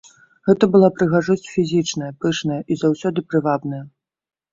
Гэта 0.47 0.67
была 0.75 0.87
прыгажосць 0.99 1.49
фізічная, 1.55 2.09
пышная 2.25 2.57
і 2.71 2.79
заўсёды 2.85 3.19
прывабная. 3.33 3.83